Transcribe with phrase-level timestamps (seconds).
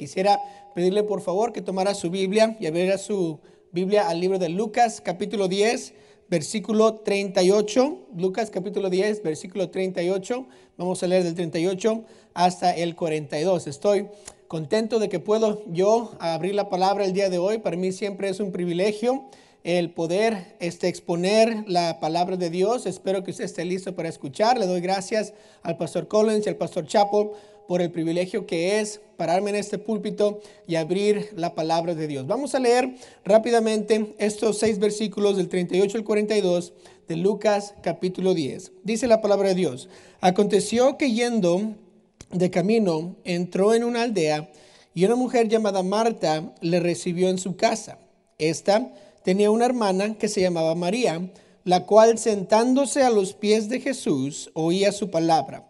[0.00, 0.40] Quisiera
[0.74, 3.38] pedirle por favor que tomara su Biblia y abriera su
[3.70, 5.92] Biblia al libro de Lucas capítulo 10,
[6.30, 8.06] versículo 38.
[8.16, 10.46] Lucas capítulo 10, versículo 38.
[10.78, 12.02] Vamos a leer del 38
[12.32, 13.66] hasta el 42.
[13.66, 14.08] Estoy
[14.48, 17.58] contento de que puedo yo abrir la palabra el día de hoy.
[17.58, 19.26] Para mí siempre es un privilegio
[19.64, 22.86] el poder este, exponer la palabra de Dios.
[22.86, 24.58] Espero que usted esté listo para escuchar.
[24.58, 27.34] Le doy gracias al pastor Collins y al pastor Chapo
[27.68, 32.26] por el privilegio que es pararme en este púlpito y abrir la palabra de Dios.
[32.26, 36.72] Vamos a leer rápidamente estos seis versículos del 38 al 42
[37.06, 38.72] de Lucas capítulo 10.
[38.82, 39.88] Dice la palabra de Dios.
[40.20, 41.74] Aconteció que yendo
[42.30, 44.50] de camino entró en una aldea
[44.94, 47.98] y una mujer llamada Marta le recibió en su casa.
[48.38, 48.92] Esta
[49.22, 51.30] tenía una hermana que se llamaba María,
[51.64, 55.69] la cual sentándose a los pies de Jesús oía su palabra.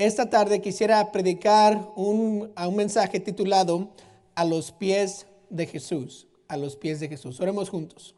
[0.00, 3.90] Esta tarde quisiera predicar un, un mensaje titulado
[4.34, 7.38] A los pies de Jesús, a los pies de Jesús.
[7.38, 8.14] Oremos juntos.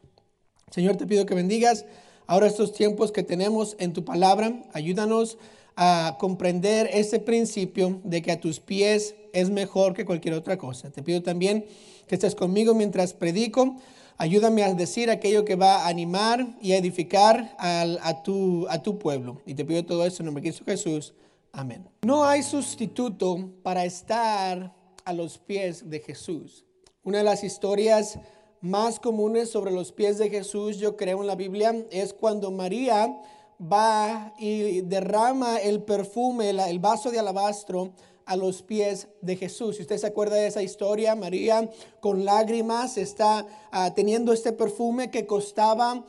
[0.71, 1.83] Señor, te pido que bendigas
[2.25, 4.63] ahora estos tiempos que tenemos en tu palabra.
[4.71, 5.37] Ayúdanos
[5.75, 10.89] a comprender ese principio de que a tus pies es mejor que cualquier otra cosa.
[10.89, 11.65] Te pido también
[12.07, 13.75] que estés conmigo mientras predico.
[14.15, 19.41] Ayúdame a decir aquello que va a animar y a edificar a, tu, a pueblo.
[19.45, 21.13] Y te pido todo eso en nombre de Cristo Jesús.
[21.55, 21.87] Amén.
[22.01, 26.65] No hay sustituto para estar a los pies de Jesús.
[27.03, 28.17] Una de las historias
[28.59, 33.15] más comunes sobre los pies de Jesús, yo creo en la Biblia, es cuando María
[33.61, 37.93] va y derrama el perfume, el vaso de alabastro
[38.25, 39.75] a los pies de Jesús.
[39.75, 45.11] Si usted se acuerda de esa historia, María con lágrimas está ah, teniendo este perfume
[45.11, 46.03] que costaba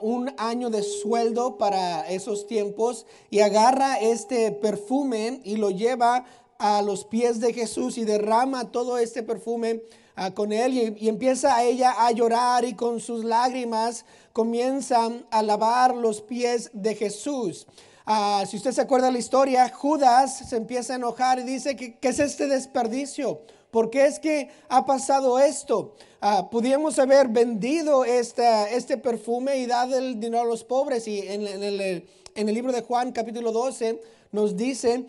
[0.00, 6.24] un año de sueldo para esos tiempos y agarra este perfume y lo lleva
[6.58, 9.82] a los pies de Jesús y derrama todo este perfume
[10.14, 15.94] ah, con él y, empieza ella a llorar y con sus lágrimas comienza a lavar
[15.94, 17.66] los pies de Jesús.
[18.06, 21.98] Ah, si usted se acuerda la historia, Judas se empieza a enojar y dice, que,
[21.98, 23.40] ¿qué es este desperdicio?
[23.76, 25.96] ¿Por qué es que ha pasado esto?
[26.22, 31.06] Uh, Pudimos haber vendido este, perfume y dado el dinero a los pobres.
[31.06, 34.00] Y en, en, el, en el libro de Juan capítulo 12
[34.32, 35.04] nos dice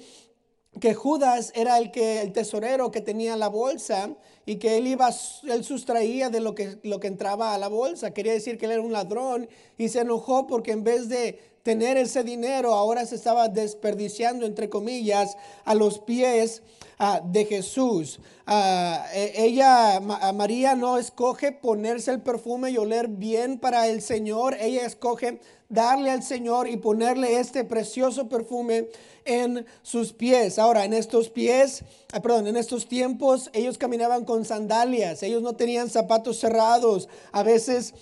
[0.81, 4.09] que Judas era el que el tesorero que tenía la bolsa
[4.45, 5.11] y que él iba
[5.47, 8.73] él sustraía de lo que lo que entraba a la bolsa, quería decir que él
[8.73, 13.15] era un ladrón y se enojó porque en vez de tener ese dinero ahora se
[13.15, 16.63] estaba desperdiciando entre comillas a los pies
[16.99, 18.19] uh, de Jesús.
[18.47, 19.99] Uh, ella
[20.33, 26.11] María no escoge ponerse el perfume y oler bien para el Señor, ella escoge darle
[26.11, 28.87] al Señor y ponerle este precioso perfume
[29.25, 30.57] en sus pies.
[30.57, 35.57] Ahora, en estos pies, ah, perdón, en estos tiempos ellos caminaban con sandalias, ellos no
[35.57, 37.93] tenían zapatos cerrados, a veces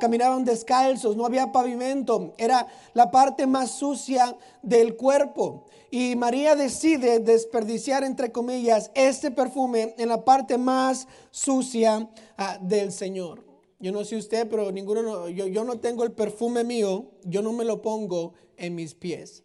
[0.00, 5.66] caminaban descalzos, no había pavimento, era la parte más sucia del cuerpo.
[5.90, 11.98] Y María decide desperdiciar, entre comillas, este perfume en la parte más sucia
[12.38, 13.44] uh, del Señor.
[13.80, 17.52] Yo no sé usted, pero ninguno, yo, yo no tengo el perfume mío, yo no
[17.52, 19.42] me lo pongo en mis pies.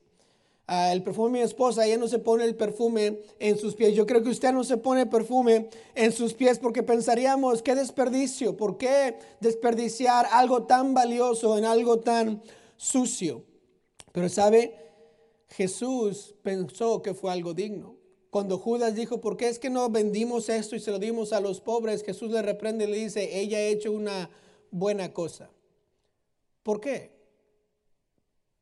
[0.68, 3.96] Uh, el perfume de mi esposa, ella no se pone el perfume en sus pies.
[3.96, 8.58] Yo creo que usted no se pone perfume en sus pies porque pensaríamos, qué desperdicio,
[8.58, 12.44] ¿por qué desperdiciar algo tan valioso en algo tan
[12.78, 13.44] sucio?
[14.12, 14.85] Pero sabe,
[15.56, 17.96] Jesús pensó que fue algo digno.
[18.30, 21.40] Cuando Judas dijo, ¿por qué es que no vendimos esto y se lo dimos a
[21.40, 22.04] los pobres?
[22.04, 24.30] Jesús le reprende y le dice, ella ha hecho una
[24.72, 25.50] buena cosa.
[26.62, 27.16] ¿Por qué?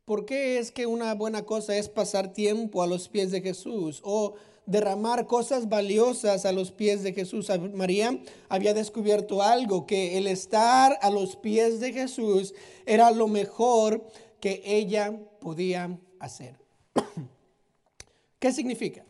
[0.05, 3.99] ¿Por qué es que una buena cosa es pasar tiempo a los pies de Jesús
[4.03, 4.35] o
[4.67, 7.47] derramar cosas valiosas a los pies de Jesús?
[7.73, 12.53] María había descubierto algo, que el estar a los pies de Jesús
[12.85, 14.05] era lo mejor
[14.39, 16.62] que ella podía hacer.
[18.39, 19.05] ¿Qué significa?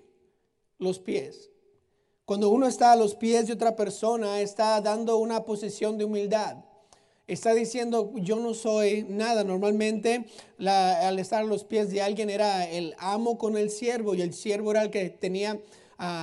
[0.79, 1.49] Los pies.
[2.25, 6.57] Cuando uno está a los pies de otra persona, está dando una posición de humildad
[7.27, 9.43] está diciendo, yo no soy nada.
[9.43, 10.25] Normalmente
[10.59, 14.33] al estar a los pies de alguien era el amo con el siervo y el
[14.33, 15.59] siervo era el que tenía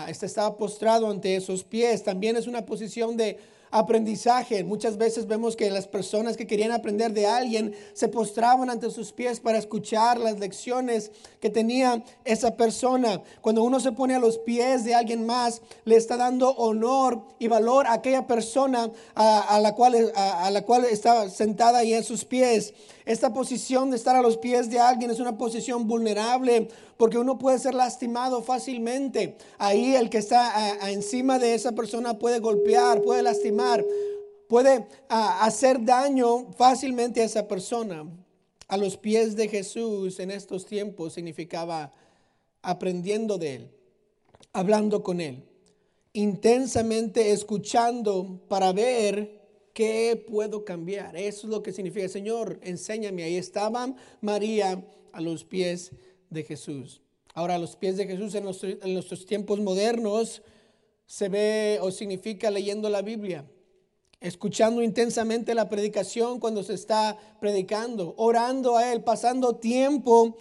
[0.08, 2.02] este estaba postrado ante esos pies.
[2.02, 3.38] También es una posición de
[3.70, 4.64] aprendizaje.
[4.64, 9.12] Muchas veces vemos que las personas que querían aprender de alguien se postraban ante sus
[9.12, 13.22] pies para escuchar las lecciones que tenía esa persona.
[13.40, 17.48] Cuando uno se pone a los pies de alguien más, le está dando honor y
[17.48, 22.24] valor a aquella persona a, la, cual, a, la cual está sentada ahí en sus
[22.24, 22.74] pies.
[23.04, 27.38] Esta posición de estar a los pies de alguien es una posición vulnerable porque uno
[27.38, 29.36] puede ser lastimado fácilmente.
[29.58, 33.84] Ahí el que está encima de esa persona puede golpear, puede lastimar,
[34.48, 38.06] puede hacer daño fácilmente a esa persona.
[38.68, 41.92] A los pies de Jesús en estos tiempos significaba
[42.62, 43.70] aprendiendo de Él,
[44.52, 45.42] hablando con Él,
[46.12, 49.39] intensamente escuchando para ver
[49.72, 51.16] ¿Qué puedo cambiar?
[51.16, 53.22] Eso es lo que significa, Señor, enséñame.
[53.22, 55.92] Ahí estaba María a los pies
[56.28, 57.02] de Jesús.
[57.34, 60.42] Ahora, a los pies de Jesús en nuestros, tiempos modernos
[61.06, 63.44] se ve o significa leyendo la Biblia,
[64.20, 70.36] escuchando intensamente la predicación cuando se está predicando, orando a Él, pasando tiempo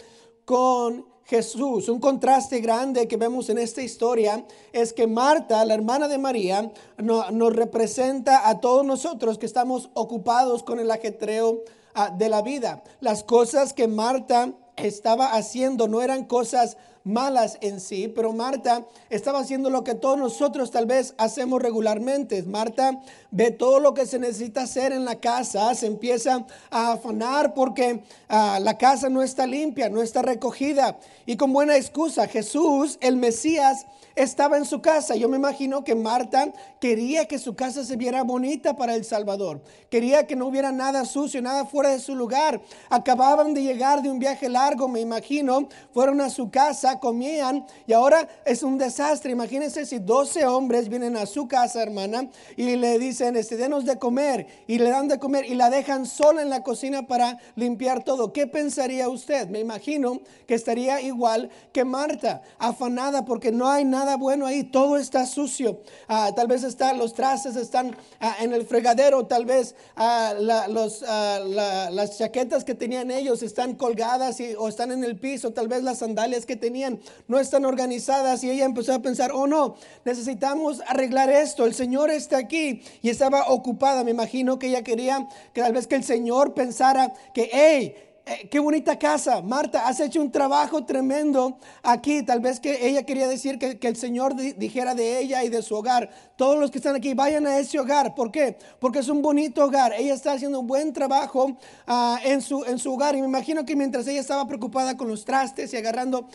[0.45, 1.89] con Jesús.
[1.89, 6.71] Un contraste grande que vemos en esta historia es que Marta, la hermana de María,
[6.97, 12.83] nos representa a todos nosotros que estamos ocupados con el ajetreo ah, de la vida.
[12.99, 16.77] Las cosas que Marta estaba haciendo no eran cosas
[17.09, 22.43] malas en sí, pero Marta estaba haciendo lo que todos nosotros tal vez hacemos regularmente.
[22.43, 23.01] Marta
[23.31, 28.03] ve todo lo que se necesita hacer en la casa, se empieza a afanar porque
[28.29, 30.99] ah, la casa no está limpia, no está recogida.
[31.25, 33.85] Y con buena excusa, Jesús, el Mesías,
[34.15, 35.15] estaba en su casa.
[35.15, 36.51] Yo me imagino que Marta
[36.81, 39.61] quería que su casa se viera bonita para el Salvador.
[39.89, 42.61] Quería que no hubiera nada sucio, nada fuera de su lugar.
[42.89, 45.69] Acababan de llegar de un viaje largo, me imagino.
[45.93, 49.31] Fueron a su casa, comían y ahora es un desastre.
[49.31, 53.97] Imagínense si 12 hombres vienen a su casa, hermana, y le dicen, este, denos de
[53.97, 58.03] comer y le dan de comer y la dejan sola en la cocina para limpiar
[58.03, 58.33] todo.
[58.33, 59.49] ¿Qué pensaría usted?
[59.49, 64.97] Me imagino que estaría igual que Marta, afanada porque no hay nada bueno ahí, todo
[64.97, 65.81] está sucio.
[66.07, 70.33] Ah, tal vez están los trastes están ah, en el fregadero, tal vez ah,
[70.69, 75.83] los, las chaquetas que tenían ellos están colgadas o están en el piso, tal vez
[75.83, 76.78] las sandalias que tenían
[77.27, 78.43] no están organizadas.
[78.43, 83.09] Y ella empezó a pensar, oh no, necesitamos arreglar esto, el Señor está aquí y
[83.09, 87.49] estaba ocupada, me imagino que ella quería que tal vez que el Señor pensara que,
[87.51, 89.41] hey, eh, qué bonita casa.
[89.41, 92.21] Marta, has hecho un trabajo tremendo aquí.
[92.21, 95.73] Tal vez que ella quería decir que, el Señor dijera de ella y de su
[95.75, 96.11] hogar.
[96.35, 98.13] Todos los que están aquí, vayan a ese hogar.
[98.13, 98.55] ¿Por qué?
[98.79, 99.93] Porque es un bonito hogar.
[99.97, 103.15] Ella está haciendo un buen trabajo ah, en, su, en su hogar.
[103.15, 106.27] Y me imagino que mientras ella estaba preocupada con los trastes y agarrando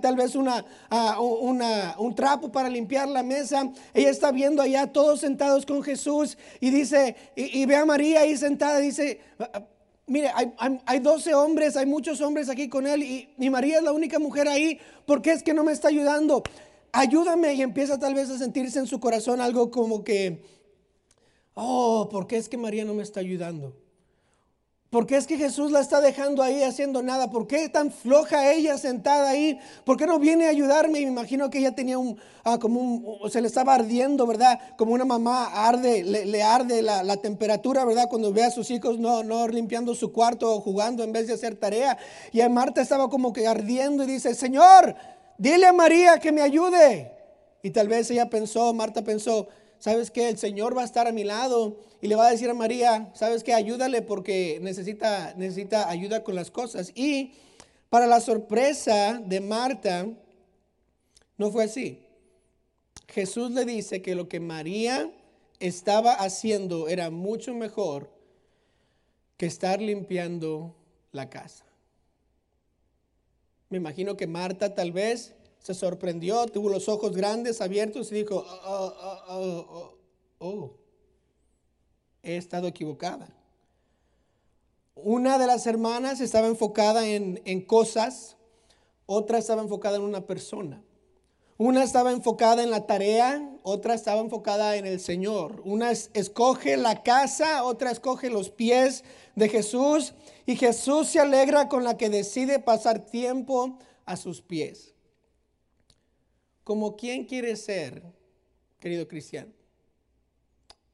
[0.00, 4.86] tal vez una, ah, una, un trapo para limpiar la mesa, ella está viendo allá
[4.86, 9.20] todos sentados con Jesús y dice, y, ve a María ahí sentada y dice
[10.10, 10.52] mire, hay,
[10.84, 14.18] hay, 12 hombres, hay muchos hombres aquí con él y, y María es la única
[14.18, 14.78] mujer ahí.
[15.06, 16.42] ¿Por qué es que no me está ayudando?
[16.92, 20.42] Ayúdame y empieza tal vez a sentirse en su corazón algo como que,
[21.54, 23.76] oh, ¿por qué es que María no me está ayudando?
[24.90, 27.30] ¿Por qué es que Jesús la está dejando ahí haciendo nada?
[27.30, 29.56] ¿Por qué tan floja ella sentada ahí?
[29.84, 30.94] ¿Por qué no viene a ayudarme?
[30.94, 34.58] me imagino que ella tenía un, ah, como un, se le estaba ardiendo, ¿verdad?
[34.76, 38.08] Como una mamá arde, le, arde la, temperatura, ¿verdad?
[38.08, 41.34] Cuando ve a sus hijos no, no limpiando su cuarto o jugando en vez de
[41.34, 41.96] hacer tarea.
[42.32, 44.96] Y Marta estaba como que ardiendo y dice, Señor,
[45.38, 47.12] dile a María que me ayude.
[47.62, 49.46] Y tal vez ella pensó, Marta pensó,
[49.80, 50.28] ¿sabes qué?
[50.28, 53.10] El Señor va a estar a mi lado y le va a decir a María,
[53.14, 53.52] ¿sabes qué?
[53.52, 56.92] Ayúdale porque necesita, necesita ayuda con las cosas.
[56.94, 57.32] Y
[57.88, 60.06] para la sorpresa de Marta,
[61.36, 62.06] no fue así.
[63.08, 65.10] Jesús le dice que lo que María
[65.58, 68.10] estaba haciendo era mucho mejor
[69.36, 70.76] que estar limpiando
[71.12, 71.64] la casa.
[73.70, 78.44] Me imagino que Marta tal vez se sorprendió, tuvo los ojos grandes abiertos y dijo,
[78.66, 78.92] oh,
[79.28, 79.94] oh,
[80.38, 80.70] oh,
[82.22, 83.28] he estado equivocada.
[84.94, 88.36] Una de las hermanas estaba enfocada en, en cosas,
[89.06, 90.82] otra estaba enfocada en una persona.
[91.58, 95.60] Una estaba enfocada en la tarea, otra estaba enfocada en el Señor.
[95.66, 100.14] Una escoge la casa, otra escoge los pies de Jesús.
[100.46, 104.89] Y Jesús se alegra con la que decide pasar tiempo a sus pies.
[106.64, 108.02] ¿Como quién quiere ser,
[108.78, 109.52] querido cristiano?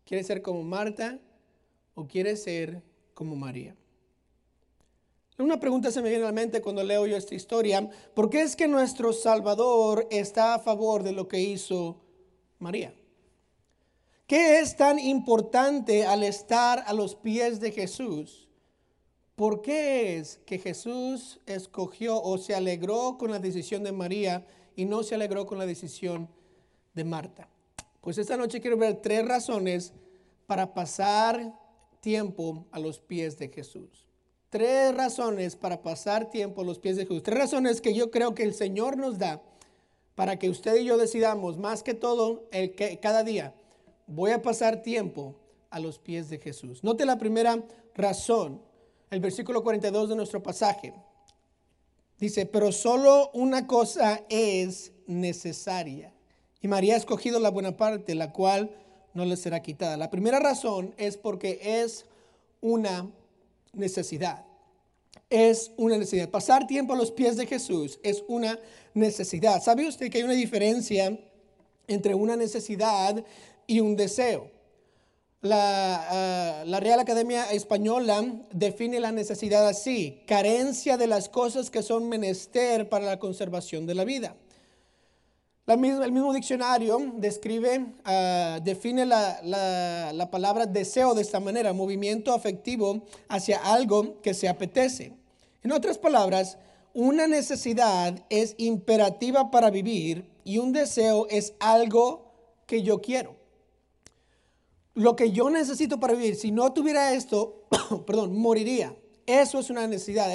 [0.04, 1.18] ¿Quiere ser como Marta
[1.94, 2.82] o quiere ser
[3.14, 3.74] como María?
[5.38, 7.90] Una pregunta se me viene a la mente cuando leo yo esta historia.
[8.14, 12.00] ¿Por qué es que nuestro Salvador está a favor de lo que hizo
[12.58, 12.94] María?
[14.26, 18.48] ¿Qué es tan importante al estar a los pies de Jesús?
[19.34, 24.46] ¿Por qué es que Jesús escogió o se alegró con la decisión de María
[24.76, 26.28] y no se alegró con la decisión
[26.94, 27.48] de Marta?
[28.00, 29.92] Pues esta noche quiero ver tres razones
[30.46, 31.58] para pasar
[32.00, 34.06] tiempo a los pies de Jesús.
[34.48, 37.24] Tres razones para pasar tiempo a los pies de Jesús.
[37.24, 39.42] Tres razones que yo creo que el Señor nos da
[40.14, 43.54] para que usted y yo decidamos más que todo el que cada día
[44.06, 45.34] voy a pasar tiempo
[45.70, 46.84] a los pies de Jesús.
[46.84, 47.62] Note la primera
[47.94, 48.62] razón,
[49.10, 50.94] el versículo 42 de nuestro pasaje.
[52.18, 56.12] Dice, pero solo una cosa es necesaria.
[56.62, 58.70] Y María ha escogido la buena parte, la cual
[59.12, 59.96] no le será quitada.
[59.96, 62.06] La primera razón es porque es
[62.60, 63.10] una
[63.72, 64.44] necesidad.
[65.28, 66.30] Es una necesidad.
[66.30, 68.58] Pasar tiempo a los pies de Jesús es una
[68.94, 69.62] necesidad.
[69.62, 71.18] ¿Sabe usted que hay una diferencia
[71.86, 73.24] entre una necesidad
[73.66, 74.55] y un deseo?
[75.46, 81.82] La, ah, la, Real Academia Española define la necesidad así, carencia de las cosas que
[81.82, 84.34] son menester para la conservación de la vida
[85.66, 93.58] el mismo diccionario describe, ah, define la, palabra deseo de esta manera, movimiento afectivo hacia
[93.58, 95.12] algo que se apetece.
[95.64, 96.58] En otras palabras,
[96.94, 102.32] una necesidad es imperativa para vivir y un deseo es algo
[102.66, 103.34] que yo quiero.
[104.96, 107.66] Lo que yo necesito para vivir, si no tuviera esto,
[108.06, 108.96] perdón, moriría.
[109.26, 110.34] Eso es una necesidad.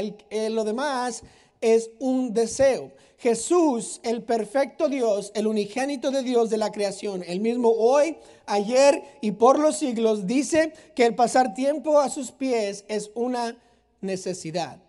[0.51, 1.23] lo demás
[1.61, 2.91] es un deseo.
[3.17, 9.01] Jesús, el perfecto Dios, el unigénito de Dios de la creación, el mismo hoy, ayer
[9.21, 13.57] y por los siglos, dice que el pasar tiempo a sus pies es una
[13.99, 14.79] necesidad.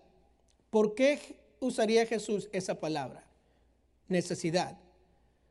[0.69, 1.19] ¿Por qué
[1.61, 3.25] usaría Jesús esa palabra?
[4.09, 4.77] Necesidad.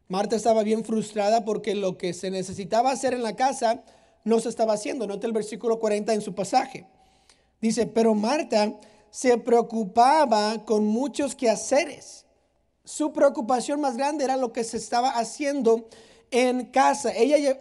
[0.09, 3.83] Marta estaba bien frustrada porque lo que se necesitaba hacer en la casa
[4.23, 5.07] no se estaba haciendo.
[5.07, 6.85] Note el versículo 40 en su pasaje.
[7.61, 8.73] Dice, pero Marta
[9.09, 12.25] se preocupaba con muchos quehaceres.
[12.83, 15.87] Su preocupación más grande era lo que se estaba haciendo
[16.31, 17.11] en casa.
[17.13, 17.57] Ella,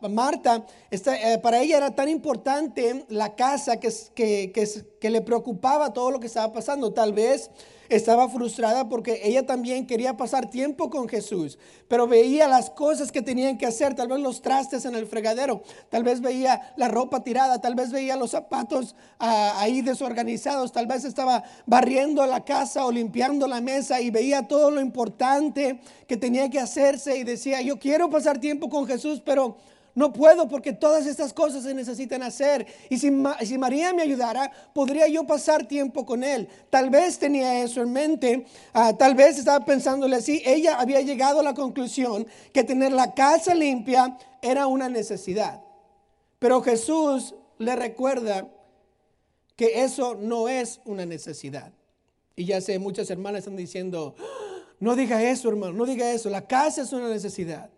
[0.00, 6.28] Marta, eh, para ella era tan importante la casa que le preocupaba todo lo que
[6.28, 6.92] estaba pasando.
[6.92, 7.50] Tal vez
[7.90, 13.20] estaba frustrada porque ella también quería pasar tiempo con Jesús, pero veía las cosas que
[13.20, 17.22] tenían que hacer, tal vez los trastes en el fregadero, tal vez veía la ropa
[17.22, 22.86] tirada, tal vez veía los zapatos ah, ahí desorganizados, tal vez estaba barriendo la casa
[22.86, 27.60] o limpiando la mesa y veía todo lo importante que tenía que hacerse y decía,
[27.60, 29.56] yo quiero pasar tiempo con Jesús, pero
[29.94, 32.66] no puedo porque todas estas cosas se necesitan hacer.
[32.88, 33.10] Y si,
[33.44, 36.48] si, María me ayudara, podría yo pasar tiempo con él.
[36.70, 40.42] Tal vez tenía eso en mente, ah, tal vez estaba pensándole así.
[40.44, 45.62] Ella había llegado a la conclusión que tener la casa limpia era una necesidad.
[46.38, 48.48] Pero Jesús le recuerda
[49.56, 51.72] que eso no es una necesidad.
[52.36, 54.22] Y ya sé, muchas hermanas están diciendo, ah,
[54.78, 56.30] no diga eso, hermano, no diga eso.
[56.30, 57.70] La casa es una necesidad.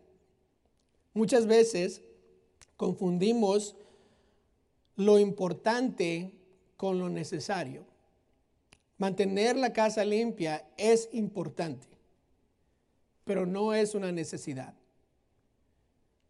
[1.15, 2.03] Muchas veces
[2.77, 3.77] confundimos
[4.97, 6.33] lo importante
[6.77, 7.85] con lo necesario.
[8.99, 11.87] Mantener la casa limpia es importante,
[13.25, 14.75] pero no es una necesidad.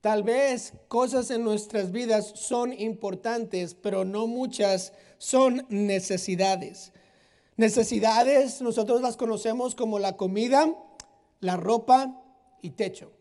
[0.01, 6.93] Tal vez cosas en nuestras vidas son importantes, pero no muchas son necesidades.
[7.57, 10.75] Necesidades nosotros las conocemos como la comida,
[11.39, 12.21] la ropa
[12.63, 13.13] y techo.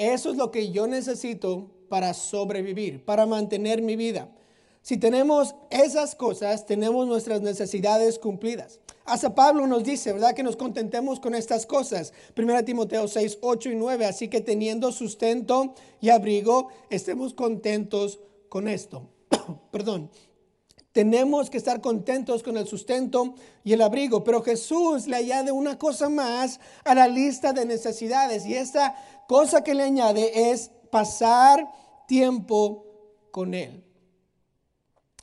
[0.00, 4.30] Eso es lo que yo necesito para sobrevivir, para mantener mi vida.
[4.80, 8.80] Si tenemos esas cosas, tenemos nuestras necesidades cumplidas.
[9.04, 10.32] Hasta Pablo nos dice, ¿verdad?
[10.32, 12.14] Que nos contentemos con estas cosas.
[12.34, 14.06] 1 Timoteo 6, 8 y 9.
[14.06, 19.06] Así que teniendo sustento y abrigo, estemos contentos con esto.
[19.70, 20.10] Perdón.
[20.92, 25.78] Tenemos que estar contentos con el sustento y el abrigo, pero Jesús le añade una
[25.78, 28.96] cosa más a la lista de necesidades y esta
[29.30, 31.64] cosa que le añade es pasar
[32.08, 32.84] tiempo
[33.30, 33.84] con Él.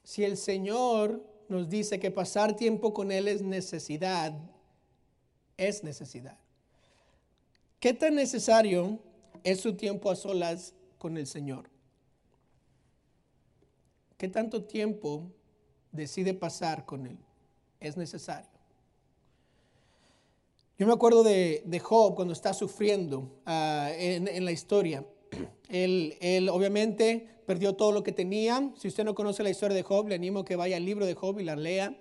[0.02, 4.34] Si el Señor nos dice que pasar tiempo con Él es necesidad,
[5.58, 6.38] es necesidad.
[7.82, 8.98] ¿Qué tan necesario
[9.44, 11.70] es su tiempo a solas con el Señor?
[14.18, 15.30] ¿Qué tanto tiempo
[15.92, 17.18] decide pasar con Él?
[17.82, 18.57] Es necesario.
[20.80, 25.04] Yo me acuerdo de, Job cuando está sufriendo ah, en, la historia.
[25.70, 28.72] Él, él, obviamente perdió todo lo que tenía.
[28.78, 31.06] Si usted no conoce la historia de Job, le animo a que vaya al libro
[31.06, 31.98] de Job y la lea.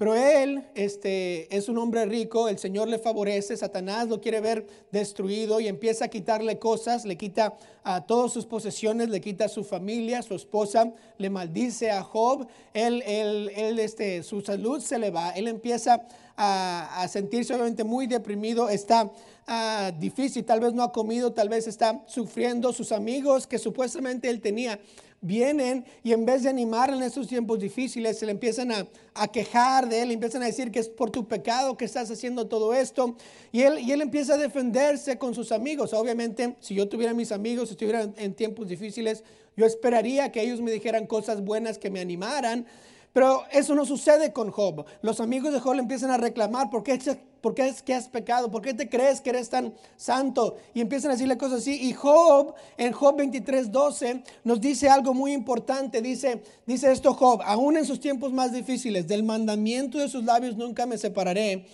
[0.00, 4.66] Pero él este, es un hombre rico, el Señor le favorece, Satanás lo quiere ver
[4.90, 9.48] destruido y empieza a quitarle cosas, le quita a todas sus posesiones, le quita a
[9.50, 14.98] su familia, su esposa, le maldice a Job, él, él, él este, su salud se
[14.98, 16.06] le va, él empieza
[16.42, 19.12] a, sentirse obviamente muy deprimido, está
[19.46, 24.30] ah, difícil, tal vez no ha comido, tal vez está sufriendo, sus amigos que supuestamente
[24.30, 24.80] él tenía
[25.20, 28.86] vienen y en vez de animarle en estos tiempos difíciles, se le empiezan a,
[29.28, 32.72] quejar de él, empiezan a decir que es por tu pecado que estás haciendo todo
[32.72, 33.16] esto.
[33.52, 35.92] Y él, y él empieza a defenderse con sus amigos.
[35.92, 39.24] Obviamente, si yo tuviera mis amigos, si estuviera en tiempos difíciles,
[39.58, 42.66] yo esperaría que ellos me dijeran cosas buenas que me animaran.
[43.12, 44.84] Pero eso no sucede con Job.
[45.02, 48.50] Los amigos de Job le empiezan a reclamar, ¿por qué, es que has pecado?
[48.50, 50.56] ¿Por qué te crees que eres tan santo?
[50.74, 51.88] Y empiezan a decirle cosas así.
[51.88, 56.00] Y Job, en Job 23, 12, nos dice algo muy importante.
[56.00, 60.56] Dice, dice esto Job, aún en sus tiempos más difíciles, del mandamiento de sus labios
[60.56, 61.66] nunca me separaré.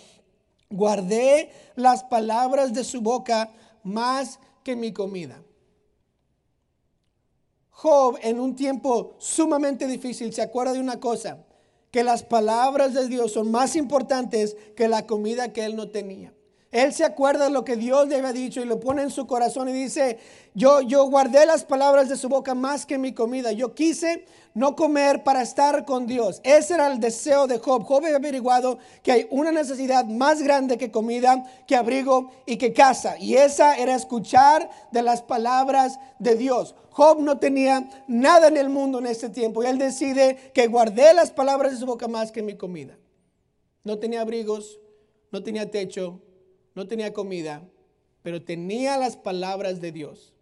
[0.70, 3.52] Guardé las palabras de su boca
[3.82, 5.42] más que mi comida.
[7.78, 11.44] Job en un tiempo sumamente difícil se acuerda de una cosa,
[11.90, 16.32] que las palabras de Dios son más importantes que la comida que él no tenía.
[16.76, 19.26] Él se acuerda de lo que Dios le había dicho y lo pone en su
[19.26, 20.18] corazón y dice,
[20.52, 23.50] yo, yo guardé las palabras de su boca más que mi comida.
[23.52, 26.42] Yo quise no comer para estar con Dios.
[26.44, 27.84] Ese era el deseo de Job.
[27.84, 32.74] Job había averiguado que hay una necesidad más grande que comida, que abrigo y que
[32.74, 33.16] casa.
[33.18, 36.74] Y esa era escuchar de las palabras de Dios.
[36.90, 41.14] Job no tenía nada en el mundo en ese tiempo y él decide que guardé
[41.14, 42.98] las palabras de su boca más que mi comida.
[43.82, 44.78] No tenía abrigos,
[45.32, 46.20] no tenía techo,
[46.76, 47.66] no tenía comida,
[48.22, 50.34] pero tenía las palabras de Dios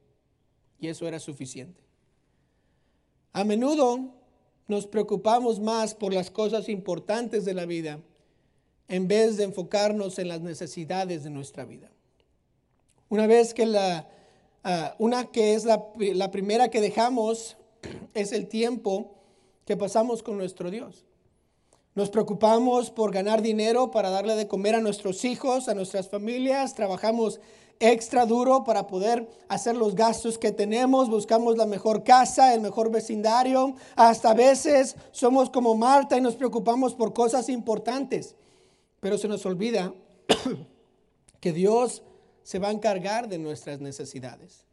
[0.81, 1.81] y eso era suficiente.
[3.33, 4.13] A menudo
[4.67, 8.01] nos preocupamos más por las cosas importantes de la vida
[8.89, 11.91] en vez de enfocarnos en las necesidades de nuestra vida.
[13.09, 14.09] Una vez que la,
[14.65, 17.57] ah, una que es la, la primera que dejamos
[18.15, 19.15] es el tiempo
[19.65, 21.04] que pasamos con nuestro Dios.
[21.95, 26.75] Nos preocupamos por ganar dinero para darle de comer a nuestros hijos, a nuestras familias.
[26.75, 27.39] Trabajamos
[27.79, 31.09] extra duro para poder hacer los gastos que tenemos.
[31.09, 33.77] Buscamos la mejor casa, el mejor vecindario.
[33.95, 38.35] Hasta a veces somos como Marta y nos preocupamos por cosas importantes.
[38.99, 39.95] Pero se nos olvida
[41.41, 42.03] que Dios
[42.43, 44.65] se va a encargar de nuestras necesidades.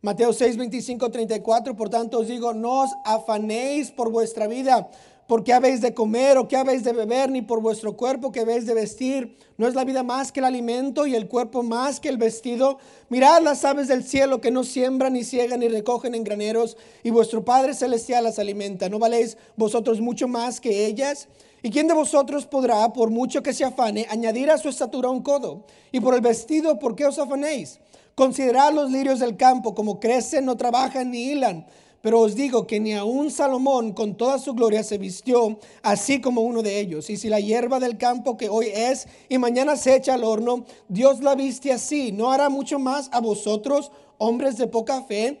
[0.00, 4.88] Mateo 6, 25, 34, por tanto os digo, no os afanéis por vuestra vida
[5.28, 8.40] por qué habéis de comer o qué habéis de beber, ni por vuestro cuerpo que
[8.40, 9.36] habéis de vestir.
[9.58, 12.78] ¿No es la vida más que el alimento y el cuerpo más que el vestido?
[13.10, 17.10] Mirad las aves del cielo que no siembran, ni ciegan, ni recogen en graneros, y
[17.10, 18.88] vuestro Padre Celestial las alimenta.
[18.88, 21.28] ¿No valéis vosotros mucho más que ellas?
[21.62, 25.22] ¿Y quién de vosotros podrá, por mucho que se afane, añadir a su estatura un
[25.22, 25.66] codo?
[25.92, 27.80] Y por el vestido, ¿por qué os afanéis?
[28.14, 31.66] Considerad los lirios del campo, como crecen, no trabajan ni hilan.
[32.00, 36.42] Pero os digo que ni aun Salomón con toda su gloria se vistió así como
[36.42, 37.10] uno de ellos.
[37.10, 40.64] Y si la hierba del campo que hoy es y mañana se echa al horno,
[40.88, 45.40] Dios la viste así, ¿no hará mucho más a vosotros, hombres de poca fe?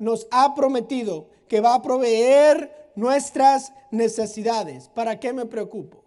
[0.00, 4.88] nos ha prometido que va a proveer nuestras necesidades.
[4.88, 6.02] ¿Para qué me preocupo?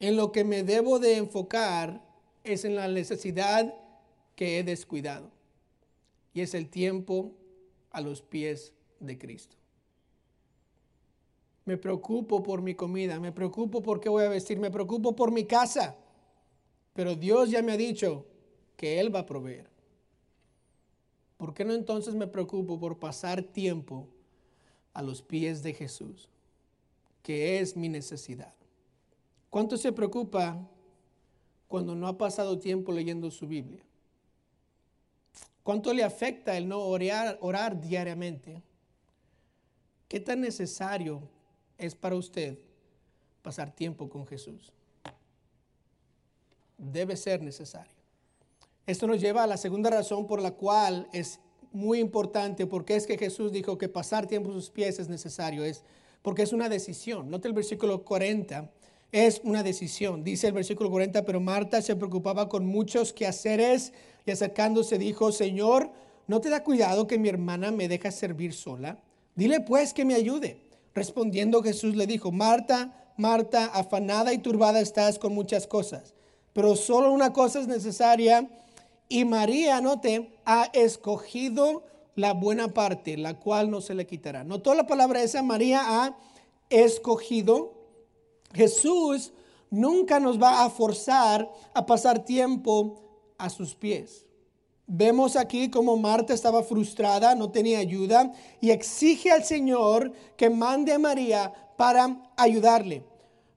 [0.00, 2.00] En lo que me debo de enfocar
[2.44, 3.74] es en la necesidad
[4.36, 5.30] que he descuidado.
[6.32, 7.32] Y es el tiempo
[7.90, 9.56] a los pies de Cristo.
[11.64, 15.32] Me preocupo por mi comida, me preocupo por qué voy a vestir, me preocupo por
[15.32, 15.96] mi casa.
[16.94, 18.26] Pero Dios ya me ha dicho
[18.76, 19.77] que Él va a proveer.
[21.38, 24.06] ¿Por qué no entonces me preocupo por pasar tiempo
[24.92, 26.28] a los pies de Jesús,
[27.22, 28.52] que es mi necesidad?
[29.48, 30.58] ¿Cuánto se preocupa
[31.68, 33.82] cuando no ha pasado tiempo leyendo su Biblia?
[35.62, 38.62] ¿Cuánto le afecta el no orar, orar diariamente?
[40.08, 41.22] ¿Qué tan necesario
[41.76, 42.58] es para usted
[43.42, 44.72] pasar tiempo con Jesús?
[46.78, 47.97] Debe ser necesario.
[48.88, 51.40] Esto nos lleva a la segunda razón por la cual es
[51.72, 55.62] muy importante, porque es que Jesús dijo que pasar tiempo a sus pies es necesario,
[55.62, 55.84] es
[56.22, 57.28] porque es una decisión.
[57.28, 58.70] Note el versículo 40,
[59.12, 60.24] es una decisión.
[60.24, 63.92] Dice el versículo 40, pero Marta se preocupaba con muchos quehaceres
[64.24, 65.90] y acercándose dijo, Señor,
[66.26, 68.96] ¿no te da cuidado que mi hermana me deja servir sola?
[69.36, 70.62] Dile pues que me ayude.
[70.94, 76.14] Respondiendo Jesús le dijo, Marta, Marta, afanada y turbada estás con muchas cosas,
[76.54, 78.48] pero solo una cosa es necesaria
[79.08, 84.44] y María, note, ha escogido la buena parte, la cual no se le quitará.
[84.44, 86.16] Notó la palabra esa, María ha
[86.68, 87.74] escogido.
[88.52, 89.32] Jesús
[89.70, 94.26] nunca nos va a forzar a pasar tiempo a sus pies.
[94.86, 100.92] Vemos aquí como Marta estaba frustrada, no tenía ayuda y exige al Señor que mande
[100.92, 103.04] a María para ayudarle.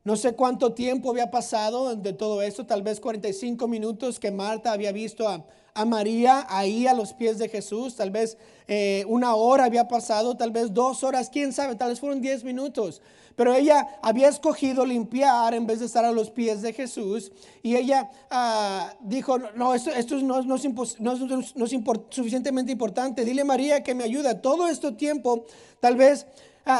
[0.03, 4.71] No sé cuánto tiempo había pasado de todo esto, tal vez 45 minutos que Marta
[4.71, 5.45] había visto a,
[5.85, 8.37] María ahí a los pies de Jesús, tal vez
[8.67, 12.43] eh, una hora había pasado, tal vez dos horas, quién sabe, tal vez fueron 10
[12.43, 13.01] minutos.
[13.35, 17.31] Pero ella había escogido limpiar en vez de estar a los pies de Jesús.
[17.63, 21.77] Y ella ah, dijo, no, esto, no, es,
[22.09, 23.23] suficientemente importante.
[23.23, 24.41] Dile María que me ayuda.
[24.41, 25.45] Todo este tiempo,
[25.79, 26.27] tal vez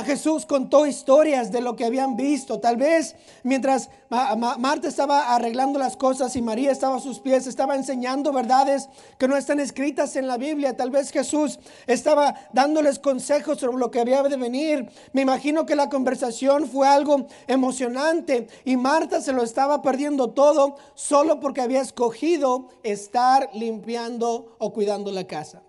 [0.06, 2.60] Jesús contó historias de lo que habían visto.
[2.60, 7.76] Tal vez mientras Marta estaba arreglando las cosas y María estaba a sus pies, estaba
[7.76, 10.78] enseñando verdades que no están escritas en la Biblia.
[10.78, 14.90] Tal vez Jesús estaba dándoles consejos sobre lo que había de venir.
[15.14, 20.76] Me imagino que la conversación fue algo emocionante y Marta se lo estaba perdiendo todo
[20.94, 25.64] solo porque había escogido estar limpiando o cuidando la casa.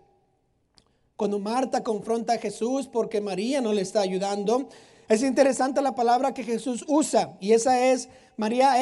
[1.23, 4.69] Cuando Marta confronta a Jesús porque María no le está ayudando,
[5.09, 8.75] es interesante la palabra que Jesús usa y esa es, María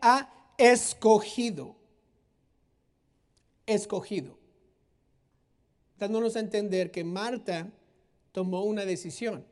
[0.00, 1.74] ha escogido.
[3.66, 4.38] Escogido.
[5.98, 7.68] Dándonos a entender que Marta
[8.30, 9.44] tomó una decisión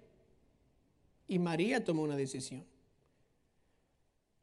[1.27, 2.65] y María tomó una decisión.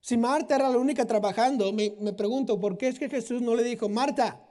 [0.01, 3.55] Si Marta era la única trabajando, me, me, pregunto, ¿por qué es que Jesús no
[3.55, 4.45] le dijo, Marta,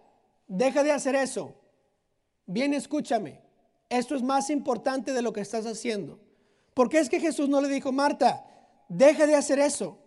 [0.49, 1.55] deja de hacer eso?
[2.47, 3.42] Bien, escúchame.
[3.93, 6.19] Esto es más importante de lo que estás haciendo.
[6.73, 8.43] ¿Por qué es que Jesús no le dijo, Marta,
[8.89, 9.99] deja de hacer eso?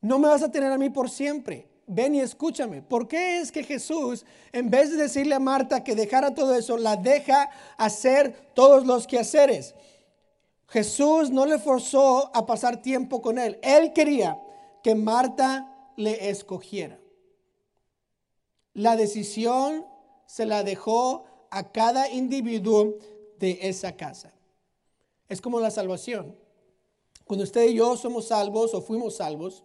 [0.00, 1.68] No me vas a tener a mí por siempre.
[1.86, 2.82] Ven y escúchame.
[2.82, 6.76] ¿Por qué es que Jesús, en vez de decirle a Marta que dejara todo eso,
[6.78, 9.76] la deja hacer todos los quehaceres?
[10.66, 13.60] Jesús no le forzó a pasar tiempo con él.
[13.62, 14.36] Él quería
[14.82, 16.98] que Marta le escogiera.
[18.74, 19.86] La decisión
[20.26, 22.94] se la dejó a cada individuo
[23.38, 24.32] de esa casa.
[25.28, 26.36] Es como la salvación.
[27.24, 29.64] Cuando usted y yo somos salvos o fuimos salvos,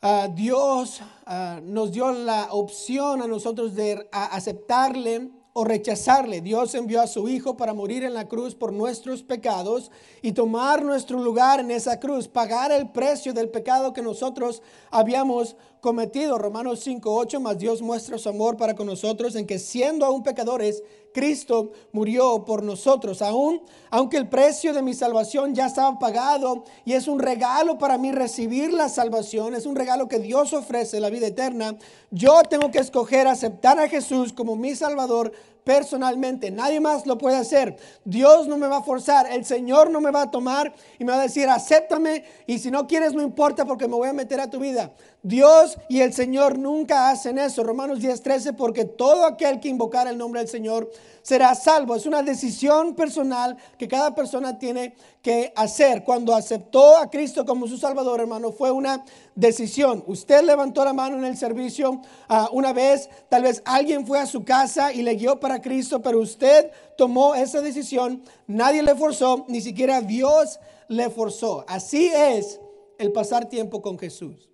[0.00, 6.40] ah, Dios ah, nos dio la opción a nosotros de aceptarle o rechazarle.
[6.40, 10.84] Dios envió a su Hijo para morir en la cruz por nuestros pecados y tomar
[10.84, 16.38] nuestro lugar en esa cruz, pagar el precio del pecado que nosotros habíamos cometido.
[16.38, 20.82] Romanos 5:8, más Dios muestra su amor para con nosotros en que siendo aún pecadores,
[21.12, 23.20] Cristo murió por nosotros.
[23.20, 27.98] Aún, aunque el precio de mi salvación ya estaba pagado y es un regalo para
[27.98, 31.76] mí recibir la salvación, es un regalo que Dios ofrece, la vida eterna,
[32.10, 35.32] yo tengo que escoger aceptar a Jesús como mi Salvador
[35.64, 36.50] personalmente.
[36.50, 37.76] Nadie más lo puede hacer.
[38.04, 39.26] Dios no me va a forzar.
[39.32, 42.70] El Señor no me va a tomar y me va a decir, acéptame y si
[42.70, 44.92] no quieres no importa porque me voy a meter a tu vida.
[45.22, 47.64] Dios y el Señor nunca hacen eso.
[47.64, 50.90] Romanos 10:13, porque todo aquel que invocar el nombre del Señor
[51.24, 51.96] será salvo.
[51.96, 56.04] Es una decisión personal que cada persona tiene que hacer.
[56.04, 60.04] Cuando aceptó a Cristo como su Salvador, hermano, fue una decisión.
[60.06, 64.26] Usted levantó la mano en el servicio ah, una vez, tal vez alguien fue a
[64.26, 68.22] su casa y le guió para Cristo, pero usted tomó esa decisión.
[68.46, 71.64] Nadie le forzó, ni siquiera Dios le forzó.
[71.66, 72.60] Así es
[72.98, 74.50] el pasar tiempo con Jesús.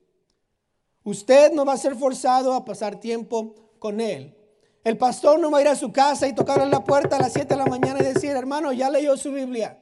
[1.03, 4.37] Usted no va a ser forzado a pasar tiempo con Él.
[4.83, 7.33] El pastor no va a ir a su casa y tocarle la puerta a las
[7.33, 9.79] 7 de la mañana y decir, hermano, ya leyó su Biblia.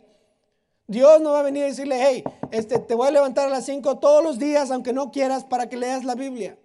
[0.88, 3.64] Dios no va a venir a decirle, hey, este, te voy a levantar a las
[3.66, 6.58] 5 todos los días, aunque no quieras, para que leas la Biblia.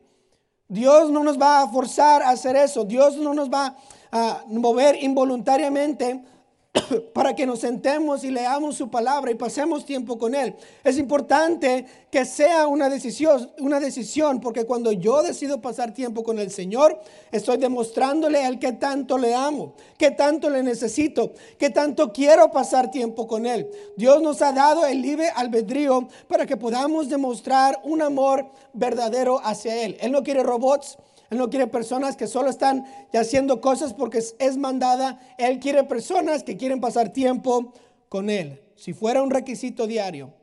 [0.68, 2.86] Dios no nos va a forzar a hacer eso.
[2.86, 3.76] Dios no nos va
[4.12, 6.24] a mover involuntariamente
[7.14, 10.56] para que nos sentemos y leamos su palabra y pasemos tiempo con Él.
[10.84, 16.40] Es importante que sea una decisión, una decisión, porque cuando yo decido pasar tiempo con
[16.40, 17.00] el Señor,
[17.32, 22.52] estoy demostrándole a Él que tanto le amo, que tanto le necesito, que tanto quiero
[22.52, 23.70] pasar tiempo con Él.
[23.96, 29.84] Dios nos ha dado el libre albedrío para que podamos demostrar un amor verdadero hacia
[29.84, 29.98] Él.
[30.02, 30.98] Él no quiere robots.
[31.30, 35.20] Él no quiere personas que solo están haciendo cosas porque es mandada.
[35.38, 37.74] Él quiere personas que quieren pasar tiempo
[38.10, 38.62] con Él.
[38.76, 40.34] Si fuera un requisito diario,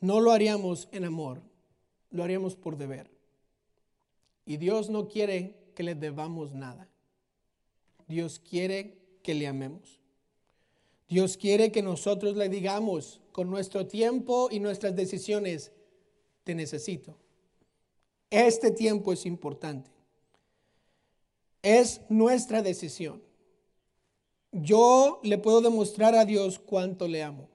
[0.00, 1.40] no lo haríamos en amor,
[2.10, 3.10] lo haríamos por deber.
[4.46, 6.88] Y Dios no quiere que le debamos nada.
[8.06, 10.00] Dios quiere que le amemos.
[11.08, 15.72] Dios quiere que nosotros le digamos con nuestro tiempo y nuestras decisiones,
[16.44, 17.16] te necesito.
[18.30, 19.90] Este tiempo es importante.
[21.62, 23.22] Es nuestra decisión.
[24.52, 27.48] Yo le puedo demostrar a Dios cuánto le amo,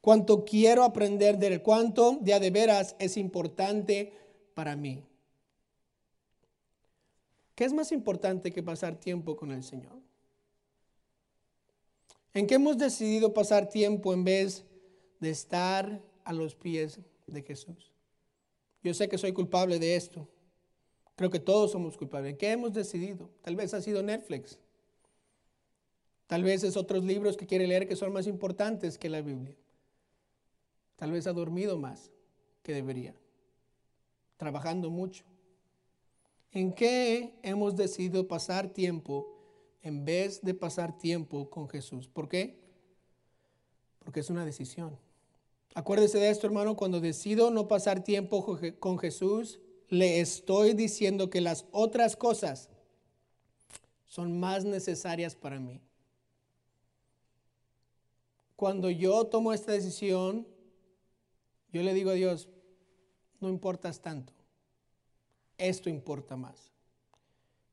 [0.00, 4.12] cuánto quiero aprender de él, cuánto de de veras es importante
[4.54, 5.04] para mí.
[7.54, 9.98] ¿Qué es más importante que pasar tiempo con el Señor?
[12.34, 14.64] ¿En qué hemos decidido pasar tiempo en vez
[15.20, 17.95] de estar a los pies de Jesús?
[18.86, 20.28] Yo sé que soy culpable de esto.
[21.16, 22.30] Creo que todos somos culpables.
[22.30, 23.28] ¿En qué hemos decidido?
[23.42, 24.60] Tal vez ha sido Netflix.
[26.28, 29.56] Tal vez es otros libros que quiere leer que son más importantes que la Biblia.
[30.94, 32.12] Tal vez ha dormido más
[32.62, 33.12] que debería.
[34.36, 35.24] Trabajando mucho.
[36.52, 39.26] ¿En qué hemos decidido pasar tiempo
[39.82, 42.06] en vez de pasar tiempo con Jesús?
[42.06, 42.56] ¿Por qué?
[44.04, 44.96] Porque es una decisión.
[45.76, 49.60] Acuérdese de esto, hermano, cuando decido no pasar tiempo con Jesús,
[49.90, 52.70] le estoy diciendo que las otras cosas
[54.06, 55.82] son más necesarias para mí.
[58.56, 60.46] Cuando yo tomo esta decisión,
[61.74, 62.48] yo le digo a Dios,
[63.40, 64.32] no importas tanto,
[65.58, 66.72] esto importa más.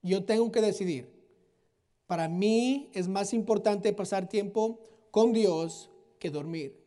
[0.02, 1.10] Yo tengo que decidir.
[2.06, 5.90] Para mí es más importante pasar tiempo con Dios
[6.20, 6.83] que dormir.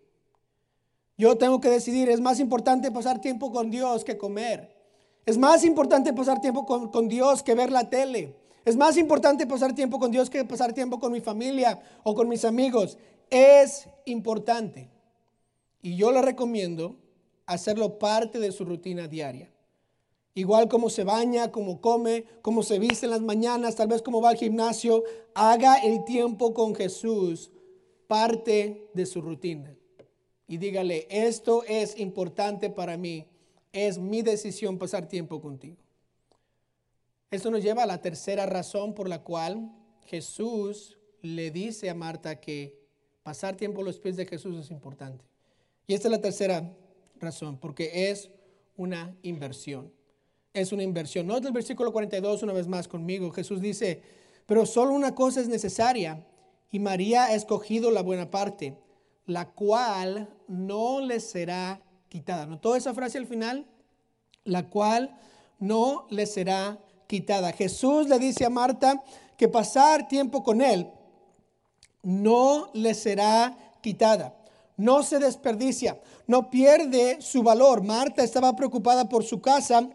[1.19, 4.77] Yo tengo que decidir, es más importante pasar tiempo con Dios que comer.
[5.25, 8.37] Es más importante pasar tiempo con, Dios que ver la tele.
[8.65, 12.29] Es más importante pasar tiempo con Dios que pasar tiempo con mi familia o con
[12.29, 12.99] mis amigos
[13.31, 14.91] es importante.
[15.83, 16.97] Y yo le recomiendo
[17.47, 19.51] hacerlo parte de su rutina diaria.
[20.35, 24.21] Igual como se baña, como come, como se viste en las mañanas, tal vez como
[24.21, 25.03] va al gimnasio,
[25.35, 27.51] haga el tiempo con Jesús
[28.07, 29.75] parte de su rutina.
[30.49, 33.27] Y dígale, esto es importante para mí,
[33.73, 35.77] es mi decisión pasar tiempo contigo.
[37.31, 39.73] Esto nos lleva a la tercera razón por la cual
[40.07, 42.87] Jesús le dice a Marta que
[43.27, 45.25] Pasar tiempo a los pies de Jesús es importante.
[45.89, 46.73] Y esta es la tercera
[47.19, 48.31] razón, porque es
[48.77, 49.93] una inversión.
[50.55, 51.27] Es una inversión.
[51.27, 53.33] Nota el versículo 42 una vez más conmigo.
[53.33, 54.01] Jesús dice,
[54.47, 56.25] pero solo una cosa es necesaria
[56.71, 58.79] y María ha escogido la buena parte,
[59.27, 62.47] la cual no le será quitada.
[62.47, 63.67] ¿Notó esa frase al final?
[64.45, 65.17] La cual
[65.59, 67.53] no le será quitada.
[67.53, 69.03] Jesús le dice a Marta
[69.37, 70.91] que pasar tiempo con él
[72.07, 74.37] no le será quitada.
[74.77, 77.83] No se desperdicia, no pierde su valor.
[77.83, 79.89] Marta estaba preocupada por su casa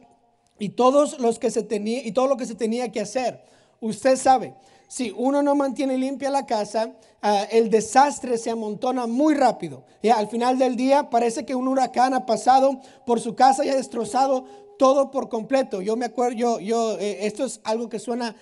[0.59, 3.43] y todos los que se tenía y todo lo que se tenía que hacer.
[3.79, 4.55] Usted sabe,
[4.91, 9.85] si uno no mantiene limpia la casa, ah, el desastre se amontona muy rápido.
[10.01, 13.69] Y al final del día parece que un huracán ha pasado por su casa y
[13.69, 14.43] ha destrozado
[14.81, 15.83] todo por completo.
[15.83, 18.35] Yo me acuerdo, yo, yo eh, esto es algo que suena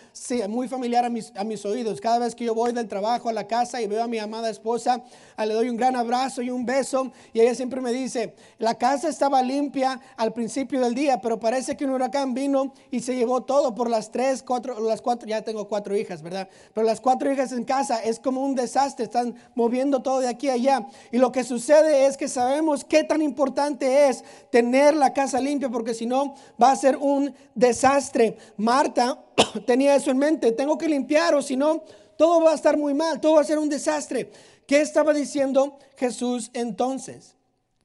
[0.48, 2.00] muy familiar a mis, a mis oídos.
[2.00, 4.50] Cada vez que yo voy del trabajo a la casa y veo a mi amada
[4.50, 5.04] esposa,
[5.36, 8.76] ah, le doy un gran abrazo y un beso y ella siempre me dice, la
[8.76, 13.18] casa estaba limpia al principio del día, pero parece que un huracán vino y se
[13.18, 16.48] llevó todo por las tres, cuatro, las cuatro, ya tengo cuatro hijas, ¿verdad?
[16.74, 20.48] Pero las cuatro hijas en casa es como un desastre, están moviendo todo de aquí
[20.48, 20.88] a allá.
[21.12, 25.68] Y lo que sucede es que sabemos qué tan importante es tener la casa limpia,
[25.68, 26.29] porque si no,
[26.62, 28.38] va a ser un desastre.
[28.58, 29.24] Marta
[29.66, 31.84] tenía eso en mente, tengo que limpiar o si no,
[32.18, 34.32] todo va a estar muy mal, todo va a ser un desastre.
[34.68, 37.36] ¿Qué estaba diciendo Jesús entonces?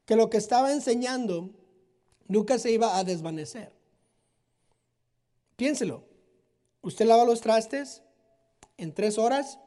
[0.04, 1.50] Que lo que estaba enseñando
[2.28, 3.72] nunca se iba a desvanecer.
[5.56, 6.04] Piénselo,
[6.82, 8.02] usted lava los trastes
[8.76, 9.58] en tres horas,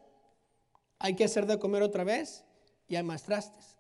[1.00, 2.44] hay que hacer de comer otra vez
[2.88, 3.78] y hay más trastes.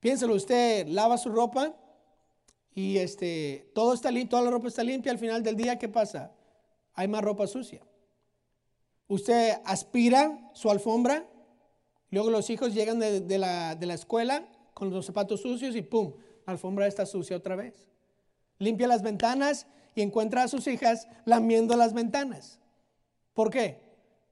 [0.00, 1.74] Piénselo, usted lava su ropa
[2.78, 6.30] y este, todo está toda la ropa está limpia, al final del día, ¿qué pasa?
[6.94, 7.82] Hay más ropa sucia.
[9.08, 11.26] Usted aspira su alfombra,
[12.12, 16.12] luego los hijos llegan de, la, de la escuela con los zapatos sucios y ¡pum!
[16.46, 17.88] La alfombra está sucia otra vez.
[18.60, 22.60] Limpia las ventanas y encuentra a sus hijas lamiendo las ventanas.
[23.34, 23.80] ¿Por qué?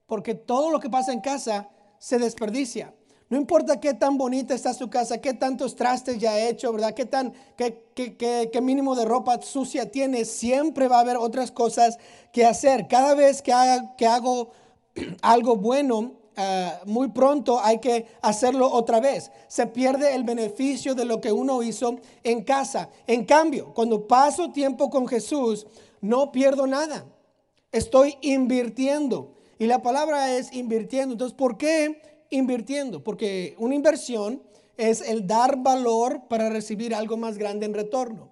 [0.06, 2.94] Porque todo lo que pasa en casa se desperdicia.
[3.28, 6.94] No importa qué tan bonita está su casa, qué tantos trastes ya ha hecho, ¿verdad?
[6.94, 8.16] Qué, tan, qué, qué,
[8.52, 11.98] qué, mínimo de ropa sucia tiene, siempre va a haber otras cosas
[12.32, 12.86] que hacer.
[12.86, 14.52] Cada vez que, haga, que hago
[15.22, 19.32] algo bueno, ah, muy pronto hay que hacerlo otra vez.
[19.48, 22.90] Se pierde el beneficio de lo que uno hizo en casa.
[23.08, 25.66] En cambio, cuando paso tiempo con Jesús,
[26.00, 27.04] no pierdo nada.
[27.72, 29.32] Estoy invirtiendo.
[29.58, 31.14] Y la palabra es invirtiendo.
[31.14, 33.02] Entonces, ¿por qué invirtiendo?
[33.02, 34.42] Porque una inversión
[34.76, 38.30] es el dar valor para recibir algo más grande en retorno.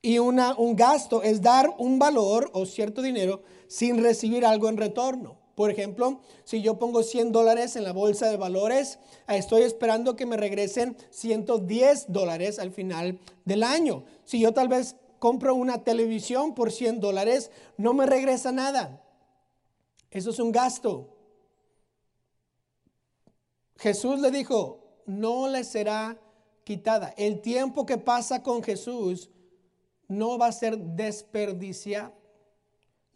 [0.00, 4.76] Y una, un gasto es dar un valor o cierto dinero sin recibir algo en
[4.76, 5.38] retorno.
[5.54, 10.26] Por ejemplo, si yo pongo 100 dólares en la bolsa de valores, estoy esperando que
[10.26, 14.04] me regresen 110 dólares al final del año.
[14.24, 19.04] Si yo tal vez compro una televisión por 100 dólares, no me regresa nada.
[20.10, 21.11] Eso es un gasto.
[23.82, 26.16] Jesús le dijo, no le será
[26.62, 27.12] quitada.
[27.16, 29.28] El tiempo que pasa con Jesús
[30.06, 32.12] no va a ser desperdiciado.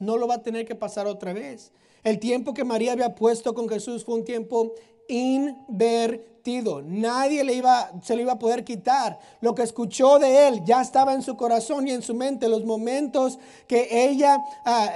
[0.00, 1.70] No lo va a tener que pasar otra vez.
[2.02, 4.74] El tiempo que María había puesto con Jesús fue un tiempo
[5.08, 6.36] invertido
[6.84, 9.18] Nadie le iba, se le iba a poder quitar.
[9.40, 12.48] Lo que escuchó de él ya estaba en su corazón y en su mente.
[12.48, 14.92] Los momentos que ella, ah,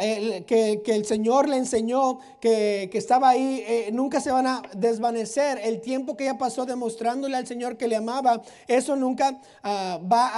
[0.46, 5.58] que, el Señor le enseñó, que, estaba ahí, eh, nunca se van a desvanecer.
[5.62, 10.30] El tiempo que ella pasó demostrándole al Señor que le amaba, eso nunca ah, va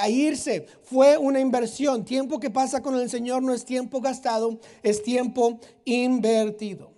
[0.00, 0.66] a irse.
[0.84, 2.04] Fue una inversión.
[2.04, 6.93] Tiempo que pasa con el Señor no es tiempo gastado, es tiempo invertido.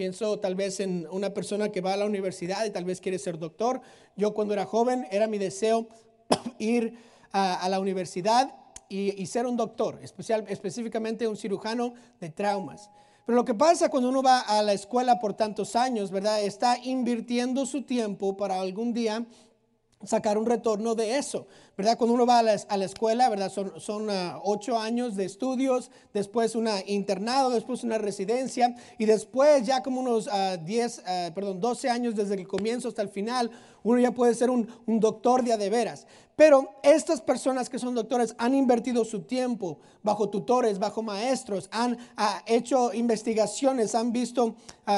[0.00, 3.18] Pienso tal vez en una persona que va a la universidad y tal vez quiere
[3.18, 3.82] ser doctor.
[4.16, 5.88] Yo cuando era joven era mi deseo
[6.58, 6.96] ir
[7.32, 8.50] a, la universidad
[8.88, 12.88] y, ser un doctor, especial, específicamente un cirujano de traumas.
[13.26, 16.42] Pero lo que pasa cuando uno va a la escuela por tantos años, ¿verdad?
[16.42, 19.26] Está invirtiendo su tiempo para algún día
[20.02, 21.96] sacar un retorno de eso, ¿verdad?
[21.96, 23.50] Cuando uno va a la, escuela, ¿verdad?
[23.50, 29.66] Son, son ah, ocho años de estudios, después un internado, después una residencia y después
[29.66, 33.50] ya como unos uh, diez, ah, perdón, 12 años desde el comienzo hasta el final,
[33.82, 36.06] uno ya puede ser un, un doctor de a de veras.
[36.40, 41.98] Pero estas personas que son doctores han invertido su tiempo bajo tutores, bajo maestros, han
[42.46, 44.54] hecho investigaciones, han visto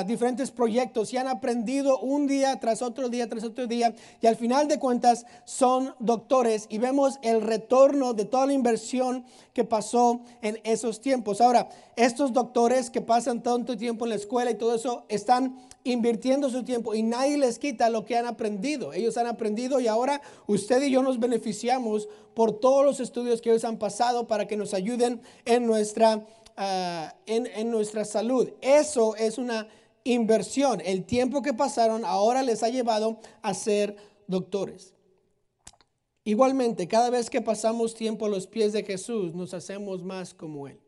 [0.06, 4.37] diferentes proyectos y han aprendido un día tras otro día tras otro día y al
[4.37, 10.22] final de cuentas son doctores y vemos el retorno de toda la inversión que pasó
[10.40, 11.42] en esos tiempos.
[11.42, 16.48] Ahora, estos doctores que pasan tanto tiempo en la escuela y todo eso están invirtiendo
[16.48, 18.94] su tiempo y nadie les quita lo que han aprendido.
[18.94, 23.50] Ellos han aprendido y ahora usted y yo nos beneficiamos por todos los estudios que
[23.50, 26.24] ellos han pasado para que nos ayuden en nuestra,
[26.56, 28.48] ah, en, en nuestra salud.
[28.62, 29.68] Eso es una
[30.04, 30.80] inversión.
[30.82, 33.94] El tiempo que pasaron ahora les ha llevado a ser
[34.26, 34.94] doctores.
[36.24, 40.68] Igualmente, cada vez que pasamos tiempo a los pies de Jesús, nos hacemos más como
[40.68, 40.78] Él.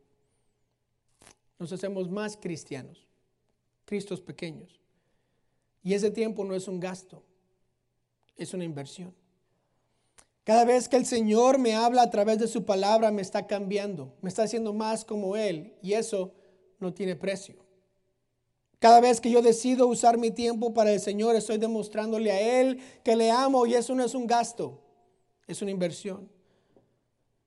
[1.58, 3.06] Nos hacemos más cristianos,
[3.84, 4.80] Cristos pequeños.
[5.82, 7.22] Y ese tiempo no es un gasto,
[8.36, 9.14] es una inversión.
[10.44, 14.14] Cada vez que el Señor me habla a través de su palabra, me está cambiando,
[14.20, 15.74] me está haciendo más como Él.
[15.82, 16.32] Y eso
[16.78, 17.56] no tiene precio.
[18.78, 22.78] Cada vez que yo decido usar mi tiempo para el Señor, estoy demostrándole a Él
[23.02, 24.83] que le amo y eso no es un gasto,
[25.46, 26.28] es una inversión.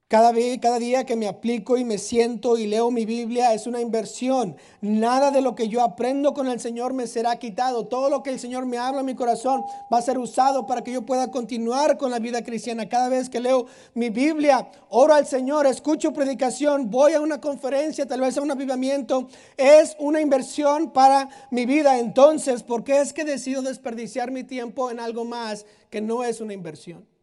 [0.10, 0.32] Cada,
[0.62, 4.56] cada día que me aplico y me siento y leo mi Biblia es una inversión.
[4.80, 7.88] Nada de lo que yo aprendo con el Señor me será quitado.
[7.88, 10.82] Todo lo que el Señor me habla en mi corazón va a ser usado para
[10.82, 12.88] que yo pueda continuar con la vida cristiana.
[12.88, 18.06] Cada vez que leo mi Biblia, oro al Señor, escucho predicación, voy a una conferencia,
[18.06, 22.00] tal vez a un avivamiento, es una inversión para mi vida.
[22.00, 26.40] Entonces, ¿por qué es que decido desperdiciar mi tiempo en algo más que no es
[26.40, 27.17] una inversión?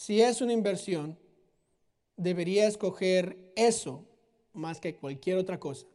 [0.00, 1.18] Si es una inversión,
[2.16, 4.06] debería escoger eso
[4.54, 5.86] más que cualquier otra cosa.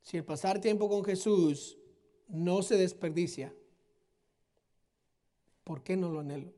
[0.00, 1.76] Si el pasar tiempo con Jesús
[2.26, 3.52] no se desperdicia,
[5.62, 6.54] ¿por qué no lo anhelo?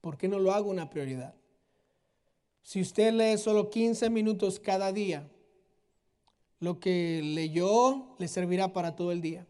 [0.00, 1.36] ¿Por qué no lo hago una prioridad?
[2.64, 5.30] Si usted lee solo 15 minutos cada día,
[6.58, 9.46] lo que leyó le servirá para todo el día.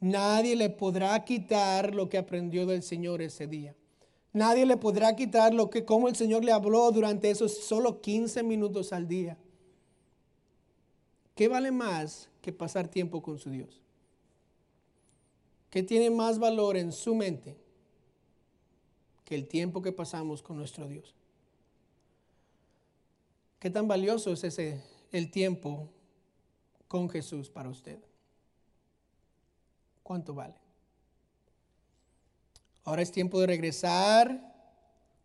[0.00, 3.76] Nadie le podrá quitar lo que aprendió del Señor ese día.
[4.36, 8.42] Nadie le podrá quitar lo que como el Señor le habló durante esos solo 15
[8.42, 9.38] minutos al día.
[11.34, 13.80] ¿Qué vale más que pasar tiempo con su Dios?
[15.70, 17.56] ¿Qué tiene más valor en su mente
[19.24, 21.14] que el tiempo que pasamos con nuestro Dios?
[23.58, 24.82] ¿Qué tan valioso es ese
[25.12, 25.88] el tiempo
[26.88, 27.98] con Jesús para usted?
[30.02, 30.65] ¿Cuánto vale?
[32.86, 34.40] Ahora es tiempo de regresar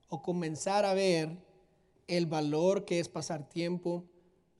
[0.09, 1.38] o comenzar a ver
[2.07, 4.03] el valor que es pasar tiempo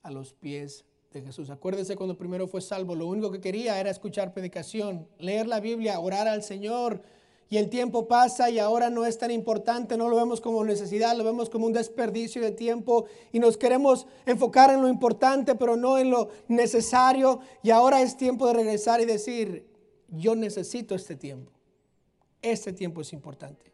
[0.04, 1.50] a los pies de Jesús.
[1.50, 5.98] Acuérdese cuando primero fue salvo, lo único que quería era escuchar predicación, leer la Biblia,
[5.98, 7.02] orar al Señor.
[7.50, 11.16] Y el tiempo pasa y ahora no es tan importante, no lo vemos como necesidad,
[11.16, 15.76] lo vemos como un desperdicio de tiempo y nos queremos enfocar en lo importante, pero
[15.76, 17.40] no en lo necesario.
[17.64, 19.66] Y ahora es tiempo de regresar y decir,
[20.08, 21.50] yo necesito este tiempo.
[22.42, 23.71] Este tiempo es importante.